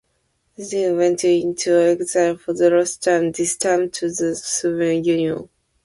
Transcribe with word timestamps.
Zetkin 0.57 0.97
went 0.97 1.23
into 1.25 1.73
exile 1.75 2.35
for 2.35 2.53
the 2.53 2.71
last 2.71 3.03
time, 3.03 3.31
this 3.33 3.55
time 3.55 3.91
to 3.91 4.09
the 4.09 4.35
Soviet 4.35 5.05
Union. 5.05 5.47